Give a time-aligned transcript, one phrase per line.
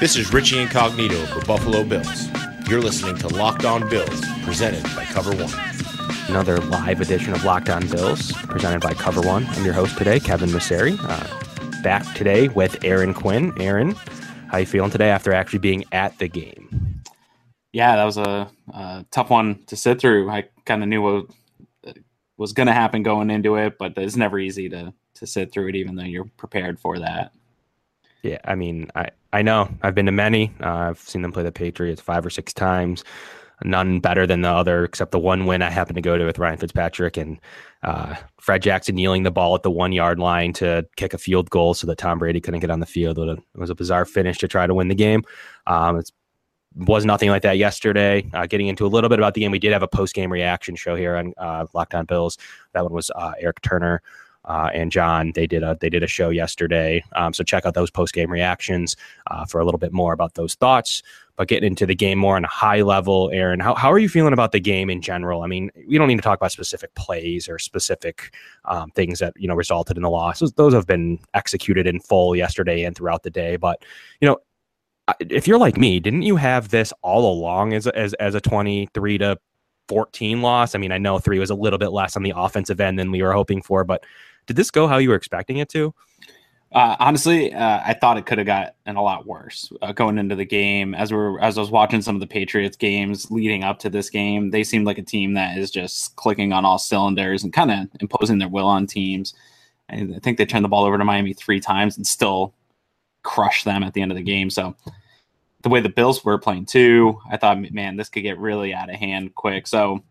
[0.00, 2.28] This is Richie Incognito for Buffalo Bills.
[2.70, 5.52] You're listening to Locked On Bills, presented by Cover One.
[6.26, 9.44] Another live edition of Locked On Bills, presented by Cover One.
[9.48, 10.96] I'm your host today, Kevin Masseri.
[10.98, 13.52] Uh, back today with Aaron Quinn.
[13.60, 13.90] Aaron,
[14.48, 17.02] how you feeling today after actually being at the game?
[17.74, 20.30] Yeah, that was a, a tough one to sit through.
[20.30, 21.26] I kind of knew what
[22.38, 25.68] was going to happen going into it, but it's never easy to to sit through
[25.68, 27.32] it, even though you're prepared for that.
[28.22, 30.52] Yeah, I mean, I I know I've been to many.
[30.60, 33.04] Uh, I've seen them play the Patriots five or six times.
[33.62, 36.38] None better than the other, except the one win I happened to go to with
[36.38, 37.38] Ryan Fitzpatrick and
[37.82, 41.50] uh, Fred Jackson kneeling the ball at the one yard line to kick a field
[41.50, 43.18] goal so that Tom Brady couldn't get on the field.
[43.18, 45.24] It was a bizarre finish to try to win the game.
[45.66, 46.10] Um, it
[46.74, 48.26] was nothing like that yesterday.
[48.32, 50.32] Uh, getting into a little bit about the game, we did have a post game
[50.32, 52.38] reaction show here on uh, Locked On Bills.
[52.72, 54.00] That one was uh, Eric Turner
[54.50, 55.30] uh, and John.
[55.36, 58.30] They did a they did a show yesterday, um, so check out those post game
[58.30, 58.96] reactions
[59.30, 61.04] uh, for a little bit more about those thoughts.
[61.36, 64.08] But getting into the game more on a high level, Aaron, how how are you
[64.08, 65.42] feeling about the game in general?
[65.42, 69.34] I mean, we don't need to talk about specific plays or specific um, things that
[69.36, 70.52] you know resulted in the losses.
[70.54, 73.54] Those have been executed in full yesterday and throughout the day.
[73.54, 73.84] But
[74.20, 74.38] you know,
[75.20, 79.18] if you're like me, didn't you have this all along as as as a 23
[79.18, 79.38] to
[79.88, 80.74] 14 loss?
[80.74, 83.12] I mean, I know three was a little bit less on the offensive end than
[83.12, 84.02] we were hoping for, but
[84.46, 85.94] did this go how you were expecting it to?
[86.72, 90.36] Uh, honestly, uh, I thought it could have gotten a lot worse uh, going into
[90.36, 90.94] the game.
[90.94, 93.90] As we are as I was watching some of the Patriots games leading up to
[93.90, 97.52] this game, they seemed like a team that is just clicking on all cylinders and
[97.52, 99.34] kind of imposing their will on teams.
[99.88, 102.54] I think they turned the ball over to Miami three times and still
[103.24, 104.48] crushed them at the end of the game.
[104.48, 104.76] So
[105.62, 108.90] the way the Bills were playing too, I thought, man, this could get really out
[108.90, 109.66] of hand quick.
[109.66, 110.04] So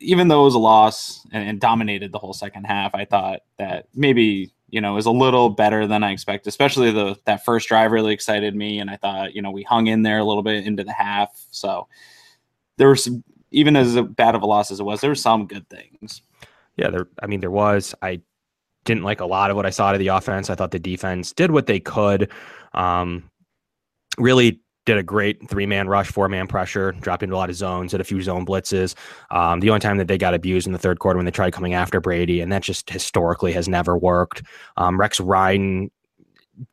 [0.00, 3.40] even though it was a loss and, and, dominated the whole second half, I thought
[3.58, 6.48] that maybe you know it was a little better than I expected.
[6.48, 9.86] Especially the that first drive really excited me, and I thought you know we hung
[9.86, 11.30] in there a little bit into the half.
[11.50, 11.88] So
[12.76, 13.08] there was
[13.50, 16.22] even as bad of a loss as it was, there were some good things.
[16.76, 17.08] Yeah, there.
[17.22, 17.94] I mean, there was.
[18.02, 18.20] I
[18.84, 20.48] didn't like a lot of what I saw to the offense.
[20.48, 22.30] I thought the defense did what they could.
[22.72, 23.30] Um,
[24.18, 27.56] really did a great three man rush, four man pressure, dropped into a lot of
[27.56, 28.94] zones, did a few zone blitzes.
[29.30, 31.52] Um, the only time that they got abused in the third quarter when they tried
[31.52, 34.42] coming after Brady, and that just historically has never worked.
[34.78, 35.90] Um, Rex Ryan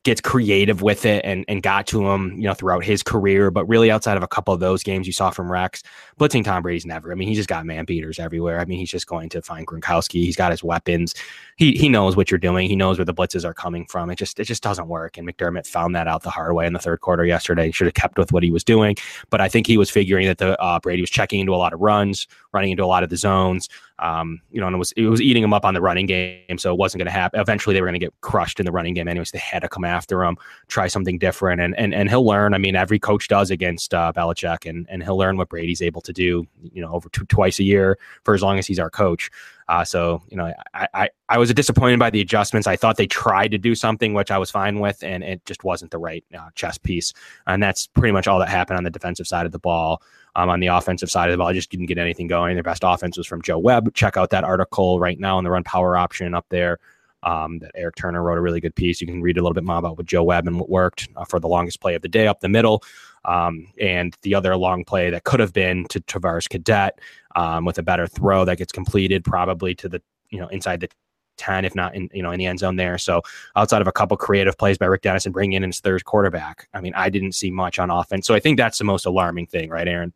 [0.03, 3.51] gets creative with it and, and got to him, you know, throughout his career.
[3.51, 5.83] But really, outside of a couple of those games you saw from Rex,
[6.19, 7.11] blitzing Tom Brady's never.
[7.11, 8.59] I mean, he's just got man beaters everywhere.
[8.59, 10.23] I mean, he's just going to find Gronkowski.
[10.23, 11.13] He's got his weapons.
[11.57, 12.67] He he knows what you're doing.
[12.67, 14.09] He knows where the blitzes are coming from.
[14.09, 15.17] It just it just doesn't work.
[15.17, 17.67] And McDermott found that out the hard way in the third quarter yesterday.
[17.67, 18.95] He should have kept with what he was doing.
[19.29, 21.73] But I think he was figuring that the uh, Brady was checking into a lot
[21.73, 23.69] of runs, running into a lot of the zones.
[23.99, 26.57] Um, you know, and it was it was eating them up on the running game,
[26.57, 27.39] so it wasn't going to happen.
[27.39, 29.31] Eventually, they were going to get crushed in the running game, anyways.
[29.31, 32.53] They had to come after him, try something different, and and and he'll learn.
[32.53, 36.01] I mean, every coach does against uh, Belichick, and and he'll learn what Brady's able
[36.01, 36.45] to do.
[36.73, 39.29] You know, over twice a year for as long as he's our coach.
[39.67, 42.67] Uh, so you know, I, I I was disappointed by the adjustments.
[42.67, 45.63] I thought they tried to do something which I was fine with, and it just
[45.63, 47.13] wasn't the right uh, chess piece.
[47.47, 50.01] And that's pretty much all that happened on the defensive side of the ball.
[50.37, 52.55] Um, on the offensive side of the ball, I just didn't get anything going.
[52.55, 53.93] Their best offense was from Joe Webb.
[53.93, 56.77] Check out that article right now on the run power option up there.
[57.23, 59.01] Um, that Eric Turner wrote a really good piece.
[59.01, 61.25] You can read a little bit more about what Joe Webb and what worked uh,
[61.25, 62.83] for the longest play of the day up the middle.
[63.23, 66.99] Um, and the other long play that could have been to Travaris Cadet
[67.35, 70.89] um, with a better throw that gets completed probably to the, you know, inside the
[71.37, 72.97] 10, if not in, you know, in the end zone there.
[72.97, 73.21] So
[73.55, 76.81] outside of a couple creative plays by Rick Dennison bringing in his third quarterback, I
[76.81, 78.27] mean, I didn't see much on offense.
[78.27, 80.13] So I think that's the most alarming thing, right, Aaron?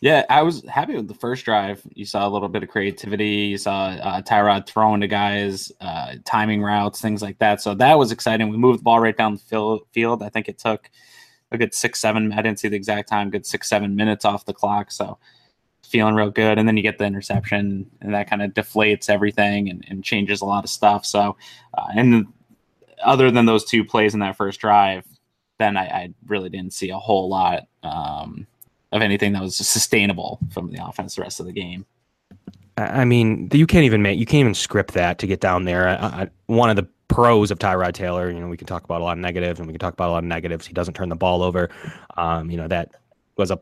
[0.00, 1.82] Yeah, I was happy with the first drive.
[1.94, 3.26] You saw a little bit of creativity.
[3.26, 7.60] You saw uh, Tyrod throwing to guys, uh, timing routes, things like that.
[7.60, 8.48] So that was exciting.
[8.48, 10.22] We moved the ball right down the field.
[10.22, 10.88] I think it took
[11.52, 12.32] a good six, seven.
[12.32, 13.28] I didn't see the exact time.
[13.28, 14.90] Good six, seven minutes off the clock.
[14.90, 15.18] So
[15.90, 16.58] feeling real good.
[16.58, 20.40] And then you get the interception, and that kind of deflates everything and, and, changes
[20.40, 21.04] a lot of stuff.
[21.04, 21.36] So,
[21.76, 22.26] uh, and
[23.02, 25.04] other than those two plays in that first drive,
[25.58, 27.66] then I, I really didn't see a whole lot.
[27.82, 28.46] Um,
[28.92, 31.86] of anything that was sustainable from the offense the rest of the game.
[32.76, 35.88] I mean, you can't even make you can't even script that to get down there.
[35.88, 39.00] I, I, one of the pros of Tyrod Taylor, you know, we can talk about
[39.00, 40.66] a lot of negatives, and we can talk about a lot of negatives.
[40.66, 41.68] He doesn't turn the ball over.
[42.16, 42.90] Um, you know, that
[43.36, 43.60] was a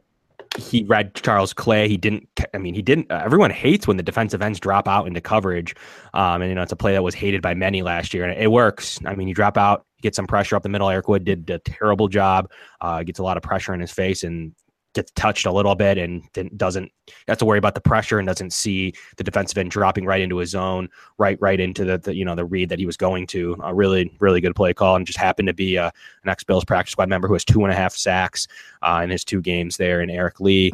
[0.56, 1.88] he read Charles Clay.
[1.88, 2.28] He didn't.
[2.54, 3.10] I mean, he didn't.
[3.10, 5.74] Uh, everyone hates when the defensive ends drop out into coverage,
[6.14, 8.32] um, and you know it's a play that was hated by many last year, and
[8.32, 8.98] it, it works.
[9.04, 10.88] I mean, you drop out, you get some pressure up the middle.
[10.88, 12.50] Eric Wood did a terrible job.
[12.80, 14.54] Uh, gets a lot of pressure in his face, and
[14.94, 16.22] gets touched a little bit and
[16.56, 16.90] doesn't
[17.26, 20.38] have to worry about the pressure and doesn't see the defensive end dropping right into
[20.38, 20.88] his zone,
[21.18, 23.56] right right into the, the you know the read that he was going to.
[23.62, 25.90] A really really good play call and just happened to be a, uh,
[26.24, 28.48] an ex Bills practice squad member who has two and a half sacks
[28.82, 30.72] uh, in his two games there, and Eric Lee.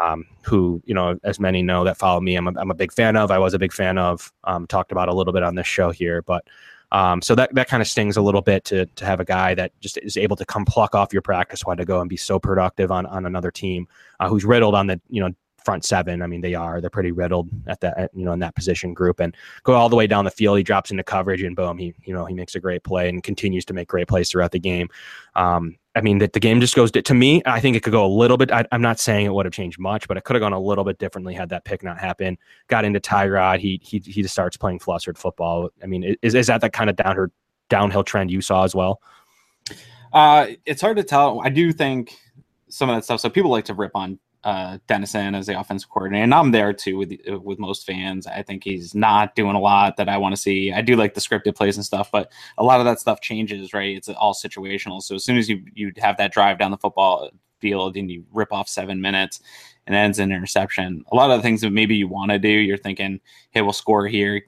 [0.00, 2.92] Um, who you know, as many know that follow me, I'm a, I'm a big
[2.92, 3.30] fan of.
[3.30, 4.32] I was a big fan of.
[4.42, 6.44] Um, talked about a little bit on this show here, but
[6.92, 9.54] um, so that that kind of stings a little bit to to have a guy
[9.54, 12.16] that just is able to come pluck off your practice squad to go and be
[12.16, 13.88] so productive on on another team
[14.20, 15.30] uh, who's riddled on the you know
[15.66, 16.22] front seven.
[16.22, 19.20] I mean, they are they're pretty riddled at that you know in that position group
[19.20, 20.56] and go all the way down the field.
[20.56, 23.22] He drops into coverage and boom, he you know he makes a great play and
[23.22, 24.88] continues to make great plays throughout the game.
[25.34, 27.42] Um, I mean, that the game just goes to, to, me.
[27.46, 28.52] I think it could go a little bit.
[28.52, 30.60] I, am not saying it would have changed much, but it could have gone a
[30.60, 32.36] little bit differently had that pick not happen.
[32.68, 33.58] Got into Tyrod.
[33.58, 35.70] He he he just starts playing flustered football.
[35.82, 37.28] I mean, is is that the kind of downhill
[37.68, 39.00] downhill trend you saw as well?
[40.12, 41.40] Uh, it's hard to tell.
[41.42, 42.14] I do think
[42.68, 43.20] some of that stuff.
[43.20, 46.72] So people like to rip on uh, Dennison as the offensive coordinator, and I'm there
[46.72, 48.28] too with with most fans.
[48.28, 50.72] I think he's not doing a lot that I want to see.
[50.72, 53.74] I do like the scripted plays and stuff, but a lot of that stuff changes,
[53.74, 53.96] right?
[53.96, 55.02] It's all situational.
[55.02, 57.28] So as soon as you you have that drive down the football
[57.58, 59.40] field and you rip off seven minutes
[59.88, 62.38] and ends in an interception, a lot of the things that maybe you want to
[62.38, 63.18] do, you're thinking,
[63.50, 64.42] hey, we'll score here,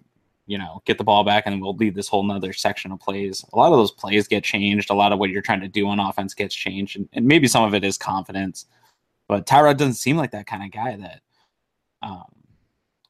[0.46, 3.44] you know, get the ball back, and we'll lead this whole nother section of plays.
[3.52, 4.90] A lot of those plays get changed.
[4.90, 7.48] A lot of what you're trying to do on offense gets changed, and, and maybe
[7.48, 8.66] some of it is confidence
[9.28, 11.20] but Tyrod doesn't seem like that kind of guy that,
[12.02, 12.24] um,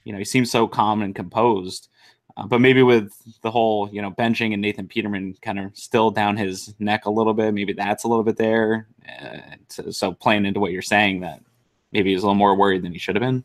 [0.04, 1.88] you know, he seems so calm and composed.
[2.36, 3.12] Uh, but maybe with
[3.42, 7.10] the whole, you know, benching and Nathan Peterman kind of still down his neck a
[7.10, 8.86] little bit, maybe that's a little bit there.
[9.20, 9.38] Uh,
[9.68, 11.40] so, so playing into what you're saying, that
[11.92, 13.44] maybe he's a little more worried than he should have been.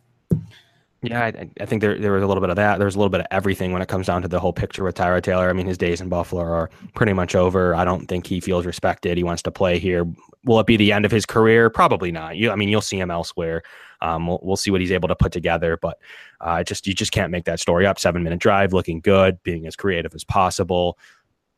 [1.04, 2.80] Yeah, I, I, think there there was a little bit of that.
[2.80, 4.96] There's a little bit of everything when it comes down to the whole picture with
[4.96, 5.50] Tyrod Taylor.
[5.50, 7.76] I mean, his days in Buffalo are pretty much over.
[7.76, 9.18] I don't think he feels respected.
[9.18, 10.08] He wants to play here.
[10.46, 11.70] Will it be the end of his career?
[11.70, 12.38] Probably not.
[12.38, 13.64] You, I mean, you'll see him elsewhere.
[14.02, 16.00] Um, we'll, we'll see what he's able to put together, but
[16.40, 18.00] uh, just you just can't make that story up.
[18.00, 20.98] Seven minute drive, looking good, being as creative as possible,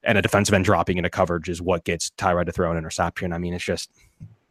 [0.04, 3.32] and a defensive end dropping into coverage is what gets Tyrod to throw an interception.
[3.32, 3.92] I mean, it's just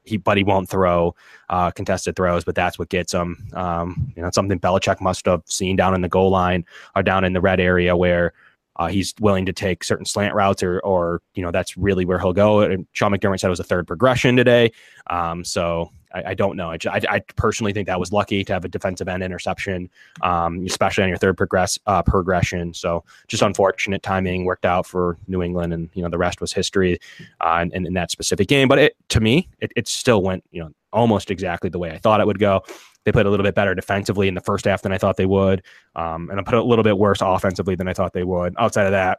[0.05, 1.15] he but he won't throw
[1.49, 3.47] uh, contested throws, but that's what gets him.
[3.55, 6.65] Um, you know, something Belichick must have seen down in the goal line
[6.95, 8.33] or down in the red area where
[8.77, 12.19] uh, he's willing to take certain slant routes or, or you know, that's really where
[12.19, 12.61] he'll go.
[12.61, 14.73] And Sean McDermott said it was a third progression today.
[15.09, 16.71] Um, so I, I don't know.
[16.71, 19.91] I, I, I, personally think that was lucky to have a defensive end interception,
[20.23, 22.73] um, especially on your third progress uh, progression.
[22.73, 26.53] So just unfortunate timing worked out for New England, and you know the rest was
[26.53, 26.99] history
[27.41, 28.69] uh, in, in that specific game.
[28.69, 31.99] But it, to me, it, it still went you know almost exactly the way I
[31.99, 32.63] thought it would go.
[33.05, 35.27] They played a little bit better defensively in the first half than I thought they
[35.27, 35.63] would,
[35.97, 38.55] um, and I put a little bit worse offensively than I thought they would.
[38.59, 39.19] Outside of that,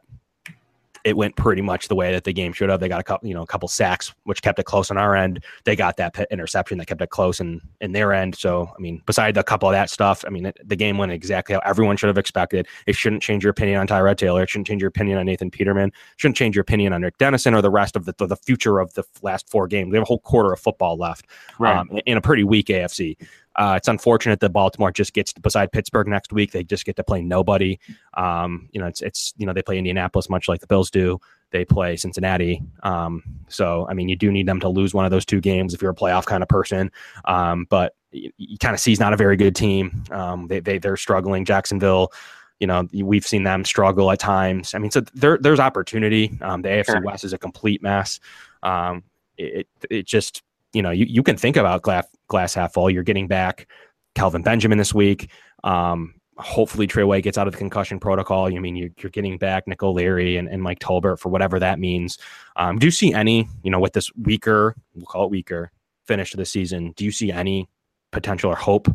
[1.05, 2.79] it went pretty much the way that the game should have.
[2.79, 5.15] They got a couple, you know, a couple sacks, which kept it close on our
[5.15, 5.45] end.
[5.63, 8.35] They got that interception that kept it close in in their end.
[8.35, 11.11] So, I mean, beside a couple of that stuff, I mean, it, the game went
[11.11, 12.67] exactly how everyone should have expected.
[12.87, 14.41] It shouldn't change your opinion on Tyrod Taylor.
[14.41, 15.89] It shouldn't change your opinion on Nathan Peterman.
[15.89, 18.35] It shouldn't change your opinion on Rick Dennison or the rest of the the, the
[18.35, 19.91] future of the last four games.
[19.91, 21.27] We have a whole quarter of football left
[21.59, 21.77] right.
[21.77, 23.17] um, in a pretty weak AFC.
[23.55, 26.51] Uh, it's unfortunate that Baltimore just gets beside Pittsburgh next week.
[26.51, 27.79] They just get to play nobody.
[28.15, 31.19] Um, you know, it's it's you know they play Indianapolis much like the Bills do.
[31.51, 32.61] They play Cincinnati.
[32.83, 35.73] Um, so I mean, you do need them to lose one of those two games
[35.73, 36.91] if you're a playoff kind of person.
[37.25, 40.03] Um, but you, you kind of see he's not a very good team.
[40.11, 41.45] Um, they, they they're struggling.
[41.45, 42.11] Jacksonville
[42.59, 44.73] you know we've seen them struggle at times.
[44.73, 46.37] I mean, so there there's opportunity.
[46.41, 47.03] Um, the AFC.
[47.03, 48.19] West is a complete mess.
[48.63, 49.03] Um,
[49.37, 50.41] it it just
[50.75, 52.89] you know, you, you can think about glass, glass half full.
[52.89, 53.67] You're getting back
[54.13, 55.29] Kelvin Benjamin this week.
[55.63, 58.50] Um, hopefully Trey White gets out of the concussion protocol.
[58.50, 61.60] You I mean you're, you're getting back Nick O'Leary and, and Mike Tolbert for whatever
[61.60, 62.17] that means.
[62.58, 65.72] Um, do you see any, you know, with this weaker, we'll call it weaker
[66.05, 67.67] finish to the season, do you see any
[68.12, 68.88] potential or hope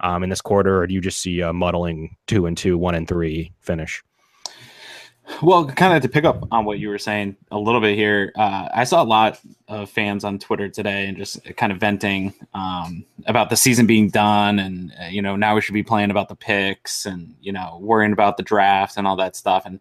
[0.00, 2.94] um, in this quarter, or do you just see a muddling two and two, one
[2.94, 4.02] and three finish?
[5.42, 8.32] Well, kind of to pick up on what you were saying a little bit here,
[8.36, 12.32] uh, I saw a lot of fans on Twitter today and just kind of venting
[12.54, 16.10] um, about the season being done, and uh, you know now we should be playing
[16.10, 19.66] about the picks and you know worrying about the draft and all that stuff.
[19.66, 19.80] And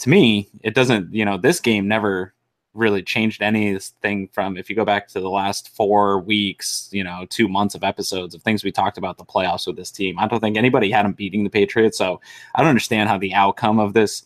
[0.00, 1.12] to me, it doesn't.
[1.12, 2.34] You know, this game never
[2.74, 7.26] really changed anything from if you go back to the last four weeks, you know,
[7.28, 10.18] two months of episodes of things we talked about the playoffs with this team.
[10.18, 12.20] I don't think anybody had them beating the Patriots, so
[12.54, 14.24] I don't understand how the outcome of this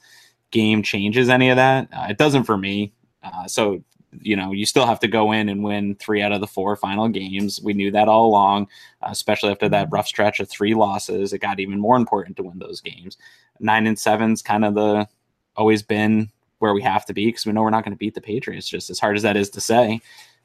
[0.51, 1.89] game changes any of that.
[1.93, 2.93] Uh, it doesn't for me.
[3.23, 3.83] Uh, so
[4.23, 6.77] you know you still have to go in and win three out of the four
[6.77, 7.61] final games.
[7.63, 8.69] We knew that all along,
[9.03, 11.33] uh, especially after that rough stretch of three losses.
[11.33, 13.19] It got even more important to win those games.
[13.61, 15.09] Nine and seven's kind of the
[15.57, 18.15] always been where we have to be because we know we're not going to beat
[18.15, 18.69] the Patriots.
[18.69, 20.01] Just as hard as that is to say,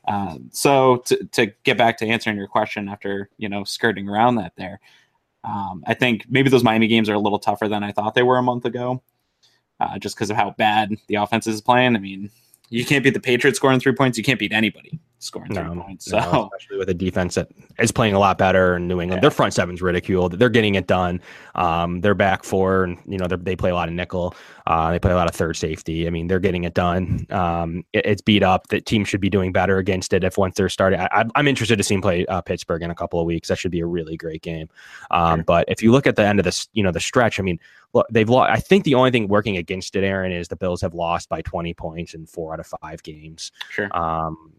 [0.07, 4.35] Uh, so to, to get back to answering your question after you know skirting around
[4.35, 4.79] that there,
[5.43, 8.23] um, I think maybe those Miami games are a little tougher than I thought they
[8.23, 9.01] were a month ago,
[9.81, 11.95] uh, just because of how bad the offense is playing.
[11.95, 12.29] I mean,
[12.69, 14.17] you can't beat the Patriots scoring three points.
[14.17, 16.05] You can't beat anybody scoring no, three points.
[16.05, 17.49] So no, especially with a defense that
[17.79, 19.21] is playing a lot better in New England, yeah.
[19.21, 20.33] their front seven's ridiculed.
[20.33, 21.21] They're getting it done.
[21.55, 24.35] Um, they're back four, and you know they play a lot of nickel.
[24.67, 26.07] Uh, they play a lot of third safety.
[26.07, 27.25] I mean, they're getting it done.
[27.29, 28.67] Um, it, it's beat up.
[28.67, 30.99] That team should be doing better against it if once they're starting.
[30.99, 33.47] I, am interested to see them play uh, Pittsburgh in a couple of weeks.
[33.47, 34.69] That should be a really great game.
[35.09, 35.43] Um, sure.
[35.43, 37.39] But if you look at the end of this, you know, the stretch.
[37.39, 37.59] I mean,
[37.93, 38.51] look, they've lost.
[38.51, 41.41] I think the only thing working against it, Aaron, is the Bills have lost by
[41.41, 43.51] 20 points in four out of five games.
[43.69, 43.89] Sure.
[43.95, 44.53] Um,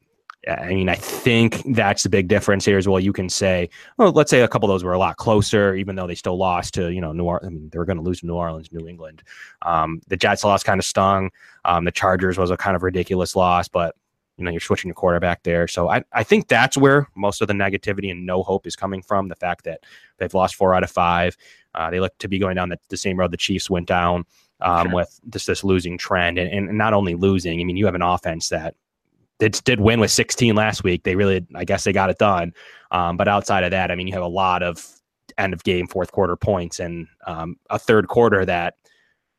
[0.49, 2.99] I mean, I think that's the big difference here as well.
[2.99, 5.95] You can say, well, let's say a couple of those were a lot closer, even
[5.95, 7.47] though they still lost to, you know, New Orleans.
[7.47, 9.23] I mean, they were going to lose to New Orleans, New England.
[9.63, 11.31] Um, the Jets loss kind of stung.
[11.65, 13.95] Um, the Chargers was a kind of ridiculous loss, but,
[14.37, 15.69] you know, you're switching your quarterback there.
[15.69, 19.01] So I, I think that's where most of the negativity and no hope is coming
[19.01, 19.29] from.
[19.29, 19.85] The fact that
[20.19, 21.37] they've lost four out of five.
[21.73, 24.25] Uh, they look to be going down the, the same road the Chiefs went down
[24.61, 24.95] um, sure.
[24.97, 26.39] with this, this losing trend.
[26.39, 28.75] And, and not only losing, I mean, you have an offense that
[29.43, 31.03] did did win with 16 last week.
[31.03, 32.53] They really, I guess, they got it done.
[32.93, 34.87] Um, but outside of that, I mean, you have a lot of
[35.39, 38.75] end of game fourth quarter points and um, a third quarter that,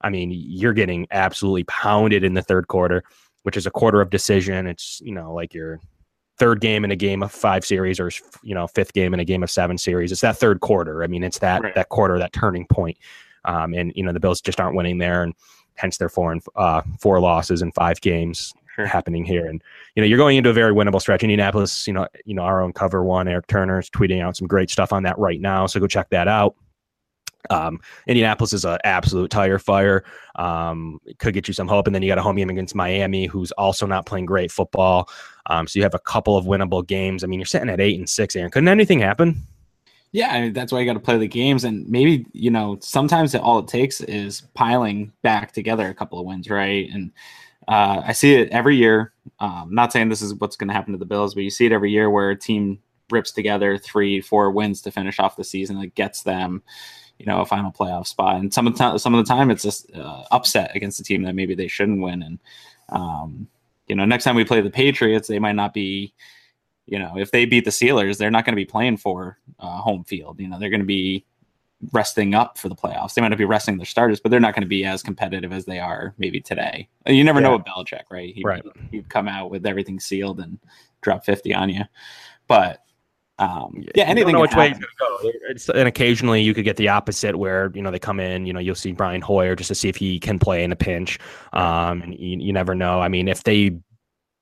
[0.01, 3.03] I mean, you're getting absolutely pounded in the third quarter,
[3.43, 4.67] which is a quarter of decision.
[4.67, 5.79] It's you know like your
[6.38, 9.25] third game in a game of five series or you know fifth game in a
[9.25, 10.12] game of seven series.
[10.12, 11.03] It's that third quarter.
[11.03, 11.75] I mean, it's that right.
[11.75, 12.98] that quarter, that turning point.
[13.45, 15.33] Um, and you know the Bills just aren't winning there, and
[15.75, 18.86] hence their four and uh, four losses in five games sure.
[18.86, 19.46] happening here.
[19.46, 19.62] And
[19.96, 21.24] you know, you're going into a very winnable stretch.
[21.24, 24.48] Indianapolis, you know, you know, our own cover one, Eric Turner is tweeting out some
[24.48, 25.65] great stuff on that right now.
[25.68, 26.56] So go check that out.
[27.50, 30.03] Um, Indianapolis is an absolute tire fire.
[30.36, 33.25] Um, could get you some hope, and then you got a home game against Miami,
[33.25, 35.10] who's also not playing great football.
[35.48, 37.24] Um, so you have a couple of winnable games.
[37.24, 38.50] I mean, you're sitting at eight and six, Aaron.
[38.50, 39.42] Couldn't anything happen?
[40.13, 42.77] Yeah, I mean, that's why you got to play the games, and maybe you know
[42.82, 46.88] sometimes all it takes is piling back together a couple of wins, right?
[46.94, 47.12] And
[47.67, 49.13] uh, I see it every year.
[49.39, 51.65] Um, not saying this is what's going to happen to the Bills, but you see
[51.65, 52.79] it every year where a team
[53.10, 56.63] rips together three, four wins to finish off the season that gets them,
[57.20, 58.38] you know, a final playoff spot.
[58.38, 61.03] And some of the time, some of the time, it's just uh, upset against a
[61.03, 62.24] team that maybe they shouldn't win.
[62.24, 62.39] And
[62.89, 63.48] um,
[63.88, 66.13] you know, next time we play the Patriots, they might not be.
[66.86, 69.77] You know, if they beat the Steelers, they're not going to be playing for uh,
[69.77, 70.41] home field.
[70.41, 71.25] You know, they're going to be
[71.92, 73.13] resting up for the playoffs.
[73.13, 75.52] They might not be resting their starters, but they're not going to be as competitive
[75.52, 76.88] as they are maybe today.
[77.06, 77.50] You never yeah.
[77.50, 78.34] know with Belichick, right?
[78.34, 78.63] He, right.
[78.92, 80.60] He'd come out with everything sealed and
[81.02, 81.84] drop 50 on you.
[82.48, 82.80] But
[83.40, 84.38] um, yeah, anything.
[84.38, 84.75] which way
[85.74, 88.60] and occasionally you could get the opposite where, you know, they come in, you know,
[88.60, 91.20] you'll see Brian Hoyer just to see if he can play in a pinch.
[91.52, 93.02] Um, and you, you never know.
[93.02, 93.78] I mean, if they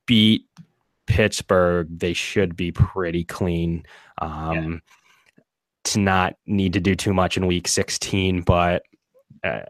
[0.06, 0.46] beat
[1.08, 3.86] Pittsburgh, they should be pretty clean.
[4.20, 4.96] Um, yeah
[5.84, 8.84] to not need to do too much in week 16, but
[9.44, 9.62] uh,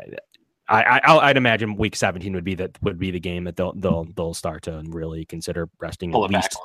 [0.71, 3.73] I, I would imagine week 17 would be that would be the game that they'll
[3.73, 6.57] they'll they'll start to really consider resting Pull at least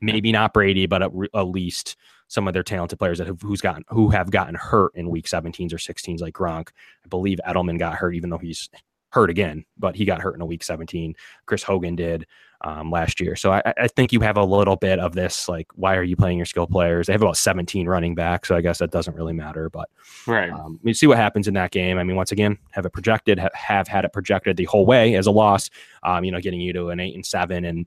[0.00, 3.60] maybe not Brady, but at, at, least some of their talented players that have who's
[3.60, 6.70] gotten who have gotten hurt in week 17s or 16s like Gronk.
[7.04, 8.68] I believe Edelman got hurt even though he's
[9.12, 11.14] hurt again, but he got hurt in a week 17.
[11.46, 12.26] Chris Hogan did
[12.62, 13.36] um, last year.
[13.36, 16.16] So I, I, think you have a little bit of this, like, why are you
[16.16, 17.06] playing your skill players?
[17.06, 19.68] They have about 17 running back, so I guess that doesn't really matter.
[19.68, 19.90] But
[20.26, 21.98] right, um, we see what happens in that game.
[21.98, 25.14] I mean, once again, have it projected, ha- have had it projected the whole way
[25.16, 25.68] as a loss.
[26.02, 27.86] Um, you know, getting you to an eight and seven and.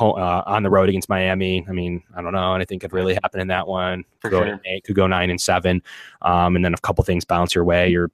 [0.00, 1.66] Uh, on the road against Miami.
[1.68, 2.54] I mean, I don't know.
[2.54, 4.06] Anything could really happen in that one.
[4.22, 4.58] Could go sure.
[4.64, 5.82] eight, could go nine and seven,
[6.22, 7.90] um, and then a couple things bounce your way.
[7.90, 8.10] You're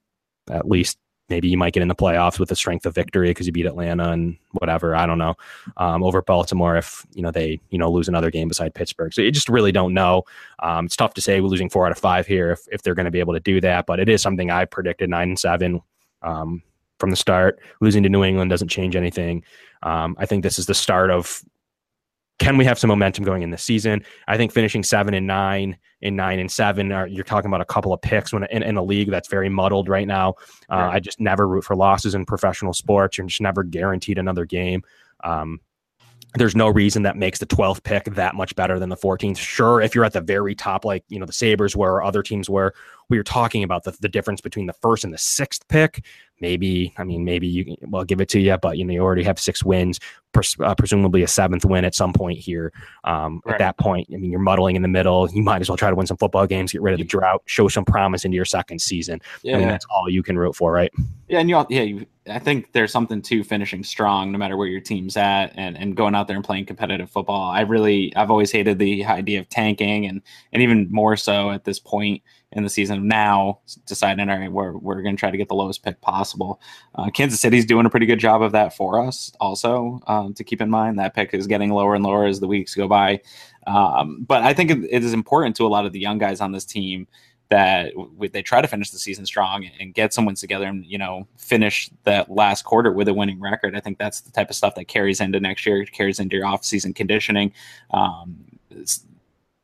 [0.50, 3.46] at least maybe you might get in the playoffs with the strength of victory because
[3.46, 4.94] you beat Atlanta and whatever.
[4.96, 5.34] I don't know.
[5.76, 9.22] Um, over Baltimore, if you know they you know lose another game beside Pittsburgh, so
[9.22, 10.24] you just really don't know.
[10.60, 12.94] Um, it's tough to say we're losing four out of five here if, if they're
[12.94, 15.38] going to be able to do that, but it is something I predicted nine and
[15.38, 15.80] seven
[16.22, 16.62] um,
[16.98, 17.60] from the start.
[17.80, 19.44] Losing to New England doesn't change anything.
[19.82, 21.42] Um, I think this is the start of
[22.38, 24.04] can we have some momentum going in the season?
[24.28, 27.64] I think finishing seven and nine in nine and seven, are, you're talking about a
[27.64, 30.34] couple of picks when in, in a league that's very muddled right now.
[30.70, 30.94] Uh, right.
[30.94, 33.18] I just never root for losses in professional sports.
[33.18, 34.82] You're just never guaranteed another game.
[35.24, 35.60] Um,
[36.34, 39.38] there's no reason that makes the 12th pick that much better than the 14th.
[39.38, 42.22] Sure, if you're at the very top, like you know the Sabres were, or other
[42.22, 42.74] teams were,
[43.08, 46.04] we were talking about the, the difference between the first and the sixth pick.
[46.40, 49.00] Maybe, I mean, maybe you, well, I'll give it to you, but you know, you
[49.00, 49.98] already have six wins,
[50.32, 52.72] pres- uh, presumably a seventh win at some point here.
[53.02, 53.54] Um, right.
[53.54, 55.28] At that point, I mean, you're muddling in the middle.
[55.30, 57.42] You might as well try to win some football games, get rid of the drought,
[57.46, 59.20] show some promise into your second season.
[59.42, 59.56] Yeah.
[59.56, 60.92] I mean, that's all you can root for, right?
[61.26, 61.40] Yeah.
[61.40, 64.68] And you, all, yeah, you, I think there's something to finishing strong, no matter where
[64.68, 67.50] your team's at, and, and going out there and playing competitive football.
[67.50, 70.22] I really, I've always hated the idea of tanking, and
[70.52, 73.06] and even more so at this point in the season.
[73.06, 76.60] Now deciding all right we're, we're going to try to get the lowest pick possible.
[76.94, 80.44] Uh, kansas city's doing a pretty good job of that for us also um, to
[80.44, 80.98] keep in mind.
[80.98, 83.20] That pick is getting lower and lower as the weeks go by.
[83.66, 86.40] Um, but i think it, it is important to a lot of the young guys
[86.40, 87.06] on this team
[87.50, 90.84] that w- they try to finish the season strong and get some wins together and
[90.86, 93.76] you know finish that last quarter with a winning record.
[93.76, 96.46] I think that's the type of stuff that carries into next year carries into your
[96.46, 97.52] off-season conditioning.
[97.90, 98.36] Um,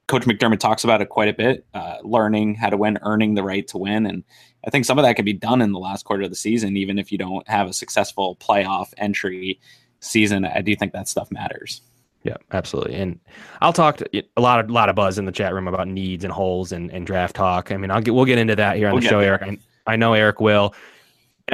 [0.07, 3.43] Coach McDermott talks about it quite a bit, uh, learning how to win, earning the
[3.43, 4.07] right to win.
[4.07, 4.23] And
[4.67, 6.77] I think some of that can be done in the last quarter of the season,
[6.77, 9.61] even if you don't have a successful playoff entry
[10.01, 10.45] season.
[10.45, 11.81] I do think that stuff matters.
[12.23, 12.95] Yeah, absolutely.
[12.95, 13.21] And
[13.61, 16.25] I'll talk to a lot of lot of buzz in the chat room about needs
[16.25, 17.71] and holes and, and draft talk.
[17.71, 19.43] I mean, I'll get we'll get into that here on we'll the show, there.
[19.43, 19.61] Eric.
[19.87, 20.75] I, I, know Eric will.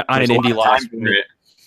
[0.09, 0.85] On There's an Indy loss,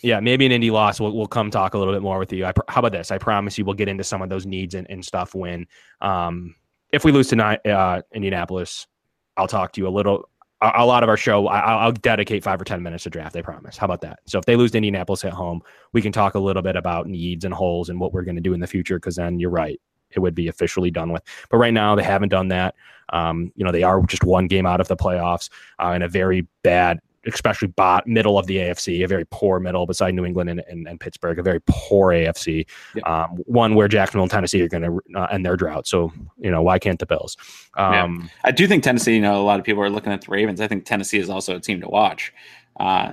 [0.01, 0.99] yeah, maybe an Indy loss.
[0.99, 2.45] We'll, we'll come talk a little bit more with you.
[2.45, 3.11] I, how about this?
[3.11, 5.65] I promise you, we'll get into some of those needs and, and stuff when
[6.01, 6.55] um,
[6.93, 8.87] if we lose tonight, uh, Indianapolis,
[9.35, 10.29] I'll talk to you a little.
[10.61, 13.35] A, a lot of our show, I, will dedicate five or ten minutes to draft.
[13.35, 13.75] I promise.
[13.75, 14.19] How about that?
[14.27, 17.07] So if they lose to Indianapolis at home, we can talk a little bit about
[17.07, 18.97] needs and holes and what we're going to do in the future.
[18.97, 19.81] Because then you're right,
[20.11, 21.23] it would be officially done with.
[21.49, 22.75] But right now, they haven't done that.
[23.09, 25.49] Um, you know, they are just one game out of the playoffs
[25.83, 29.85] uh, in a very bad especially bot middle of the AFC, a very poor middle
[29.85, 32.65] beside New England and, and, and Pittsburgh, a very poor AFC,
[33.05, 35.87] um, one where Jacksonville and Tennessee are going to uh, end their drought.
[35.87, 37.37] So, you know, why can't the Bills?
[37.75, 38.29] Um, yeah.
[38.45, 40.59] I do think Tennessee, you know, a lot of people are looking at the Ravens.
[40.59, 42.33] I think Tennessee is also a team to watch.
[42.79, 43.11] Uh,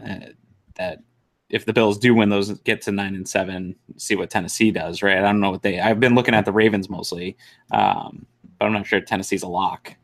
[0.77, 0.99] that
[1.49, 5.03] if the Bills do win those, get to nine and seven, see what Tennessee does,
[5.03, 5.19] right?
[5.19, 7.37] I don't know what they, I've been looking at the Ravens mostly,
[7.71, 8.27] um,
[8.59, 9.95] but I'm not sure Tennessee's a lock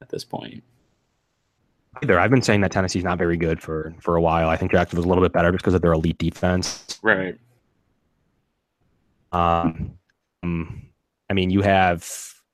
[0.00, 0.64] at this point
[2.02, 2.18] either.
[2.18, 4.48] I've been saying that Tennessee's not very good for for a while.
[4.48, 6.98] I think Jacksonville's a little bit better just because of their elite defense.
[7.02, 7.38] Right.
[9.32, 9.96] Um,
[10.42, 12.08] I mean, you have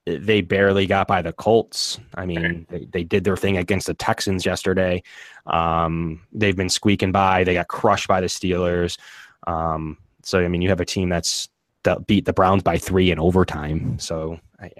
[0.06, 1.98] they barely got by the Colts.
[2.14, 5.02] I mean, they, they did their thing against the Texans yesterday.
[5.46, 7.44] Um, they've been squeaking by.
[7.44, 8.98] They got crushed by the Steelers.
[9.46, 11.48] Um, so I mean, you have a team that's
[11.84, 13.98] that beat the Browns by three in overtime.
[13.98, 14.70] So I,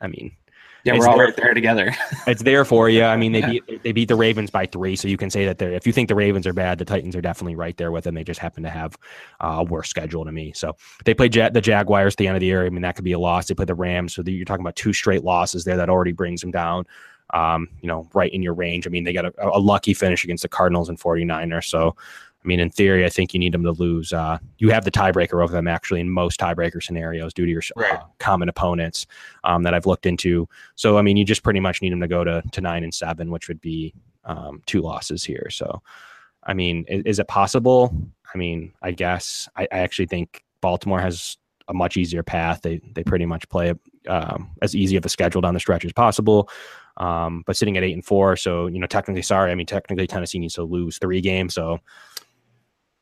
[0.00, 0.32] I mean,
[0.84, 1.94] yeah, we're all there, right there together.
[2.26, 3.02] it's there for you.
[3.02, 5.58] I mean, they beat they beat the Ravens by three, so you can say that
[5.58, 5.72] they're.
[5.72, 8.14] If you think the Ravens are bad, the Titans are definitely right there with them.
[8.14, 8.96] They just happen to have
[9.40, 10.52] uh, a worse schedule to me.
[10.52, 12.66] So they play ja- the Jaguars at the end of the year.
[12.66, 13.46] I mean, that could be a loss.
[13.46, 15.76] They play the Rams, so you're talking about two straight losses there.
[15.76, 16.84] That already brings them down.
[17.32, 18.86] Um, you know, right in your range.
[18.86, 21.64] I mean, they got a, a lucky finish against the Cardinals and 49ers.
[21.64, 21.96] So
[22.44, 24.12] I mean, in theory, I think you need them to lose.
[24.12, 27.62] Uh, you have the tiebreaker over them actually in most tiebreaker scenarios due to your
[27.76, 27.92] uh, right.
[27.94, 29.06] uh, common opponents
[29.44, 30.46] um, that I've looked into.
[30.74, 32.92] So, I mean, you just pretty much need them to go to, to nine and
[32.92, 35.48] seven, which would be um, two losses here.
[35.50, 35.82] So,
[36.42, 37.96] I mean, is, is, it possible?
[38.34, 42.60] I mean, I guess I, I, actually think Baltimore has a much easier path.
[42.62, 43.72] They they pretty much play
[44.08, 46.48] um, as easy of a schedule down the stretch as possible.
[46.96, 50.06] Um, but sitting at eight and four, so you know, technically, sorry, I mean, technically,
[50.06, 51.54] Tennessee needs to lose three games.
[51.54, 51.80] So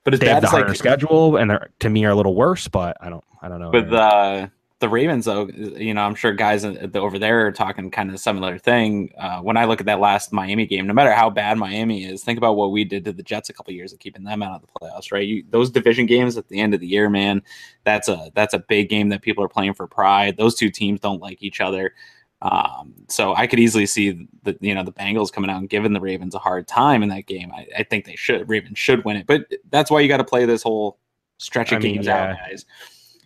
[0.05, 2.69] but they have the harder like, schedule, and they're to me are a little worse.
[2.69, 3.71] But I don't, I don't know.
[3.71, 4.49] With uh,
[4.83, 8.59] the Ravens, though, you know, I'm sure guys over there are talking kind of similar
[8.59, 9.13] thing.
[9.17, 12.25] Uh, when I look at that last Miami game, no matter how bad Miami is,
[12.25, 14.57] think about what we did to the Jets a couple years of keeping them out
[14.57, 15.27] of the playoffs, right?
[15.27, 17.43] You, those division games at the end of the year, man,
[17.85, 20.37] that's a that's a big game that people are playing for pride.
[20.37, 21.95] Those two teams don't like each other.
[22.43, 25.93] Um, so I could easily see the you know the Bengals coming out and giving
[25.93, 27.53] the Ravens a hard time in that game.
[27.55, 30.25] I, I think they should Ravens should win it, but that's why you got to
[30.25, 30.99] play this whole
[31.39, 32.31] stretch of I mean, games yeah.
[32.31, 32.67] out, guys.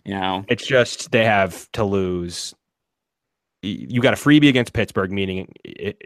[0.05, 2.53] You know, it's just they have to lose.
[3.63, 5.99] You got a freebie against Pittsburgh, meaning it,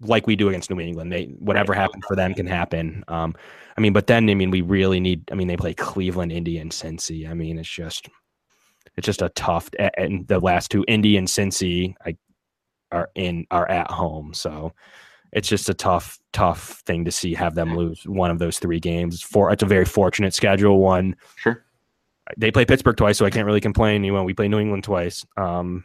[0.00, 1.10] like we do against New England.
[1.10, 1.80] They whatever right.
[1.80, 3.04] happens for them can happen.
[3.08, 3.34] Um,
[3.78, 5.26] I mean, but then I mean, we really need.
[5.32, 7.28] I mean, they play Cleveland, Indy, and Cincy.
[7.28, 8.08] I mean, it's just
[8.96, 9.70] it's just a tough.
[9.96, 12.16] And the last two, Indy and Cincy, I
[12.94, 14.32] are in are at home.
[14.32, 14.72] So
[15.32, 18.80] it's just a tough, tough thing to see have them lose one of those three
[18.80, 19.20] games.
[19.20, 20.78] For it's a very fortunate schedule.
[20.78, 21.64] One, sure,
[22.36, 24.04] they play Pittsburgh twice, so I can't really complain.
[24.04, 25.26] You know, we play New England twice.
[25.36, 25.84] Um,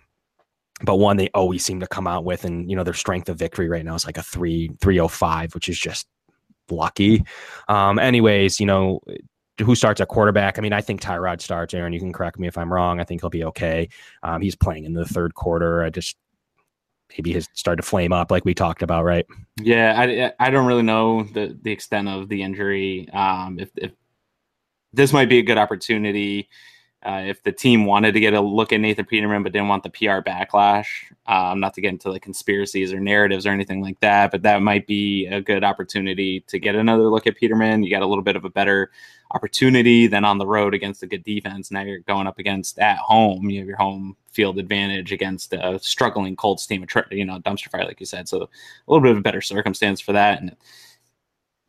[0.81, 3.37] but one they always seem to come out with, and you know their strength of
[3.37, 6.07] victory right now is like a three three oh five, which is just
[6.69, 7.23] lucky.
[7.67, 9.01] Um, anyways, you know
[9.59, 10.57] who starts at quarterback?
[10.57, 11.73] I mean, I think Tyrod starts.
[11.73, 12.99] Aaron, you can correct me if I'm wrong.
[12.99, 13.89] I think he'll be okay.
[14.23, 15.83] Um, he's playing in the third quarter.
[15.83, 16.15] I just
[17.09, 19.25] maybe has started to flame up like we talked about, right?
[19.61, 23.09] Yeah, I, I don't really know the the extent of the injury.
[23.11, 23.91] Um, if, if
[24.93, 26.49] this might be a good opportunity
[27.01, 29.83] uh, if the team wanted to get a look at Nathan Peterman but didn't want
[29.83, 30.87] the PR backlash,
[31.27, 34.61] um, not to get into the conspiracies or narratives or anything like that, but that
[34.61, 37.83] might be a good opportunity to get another look at Peterman.
[37.83, 38.91] You got a little bit of a better
[39.31, 41.71] opportunity than on the road against a good defense.
[41.71, 43.49] Now you're going up against at home.
[43.49, 47.85] You have your home field advantage against a struggling Colts team, you know, dumpster fire,
[47.85, 48.27] like you said.
[48.27, 48.47] So a
[48.87, 50.41] little bit of a better circumstance for that.
[50.41, 50.55] And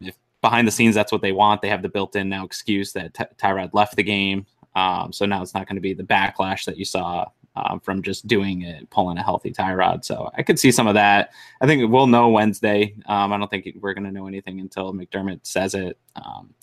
[0.01, 1.61] if behind the scenes, that's what they want.
[1.61, 4.47] They have the built-in now excuse that Ty- Tyrod left the game.
[4.75, 8.03] Um, so now it's not going to be the backlash that you saw um, from
[8.03, 10.05] just doing it, pulling a healthy Tyrod.
[10.05, 11.33] So I could see some of that.
[11.61, 12.95] I think we'll know Wednesday.
[13.07, 15.99] Um, I don't think we're going to know anything until McDermott says it.
[16.17, 16.55] Um,